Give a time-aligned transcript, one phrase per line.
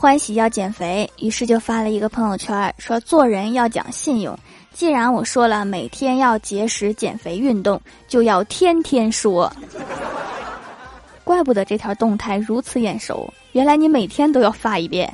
[0.00, 4.34] 欢喜要减肥，于是就发了一个朋友圈，说做人要讲信用。
[4.72, 9.52] 既然我说了每天要节食减肥运动，就要天天说。
[11.22, 15.12] 怪不得这条动态如此眼熟，原来你每天都要发一遍。